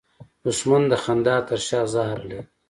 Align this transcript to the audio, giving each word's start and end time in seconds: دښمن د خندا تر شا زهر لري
دښمن 0.45 0.83
د 0.91 0.93
خندا 1.03 1.37
تر 1.49 1.59
شا 1.67 1.81
زهر 1.93 2.17
لري 2.29 2.41